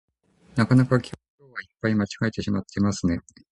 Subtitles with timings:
[0.55, 3.19] なかなか今日はいっぱい間違えてしまっていますね